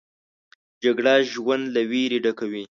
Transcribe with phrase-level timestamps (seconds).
[0.83, 2.63] جګړه ژوند له ویرې ډکوي